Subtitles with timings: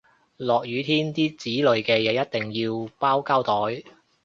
[0.37, 3.83] 落雨天啲紙類嘅嘢一定要包膠袋